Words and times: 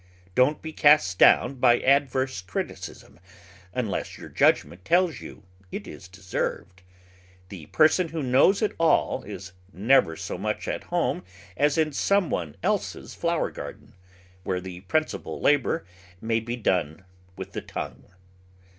Don't 0.33 0.63
be 0.63 0.73
cast 0.73 1.19
down 1.19 1.57
by 1.59 1.79
adverse 1.79 2.41
criticism 2.41 3.19
unless 3.71 4.17
your 4.17 4.29
judgment 4.29 4.83
tells 4.83 5.21
you 5.21 5.43
it 5.71 5.85
is 5.87 6.07
deserved. 6.07 6.81
The 7.49 7.67
person 7.67 8.07
who 8.07 8.23
"knows 8.23 8.63
it 8.63 8.71
all" 8.79 9.21
is 9.21 9.53
never 9.71 10.15
so 10.15 10.39
much 10.39 10.67
at 10.67 10.85
home 10.85 11.23
as 11.55 11.77
in 11.77 11.93
some 11.93 12.31
one 12.31 12.55
else's 12.63 13.13
flower 13.13 13.51
garden, 13.51 13.93
where 14.43 14.59
the 14.59 14.81
principal 14.81 15.39
labour 15.39 15.85
may 16.19 16.39
be 16.39 16.55
done 16.55 17.05
with 17.37 17.51
the 17.51 17.61
tongue. 17.61 18.03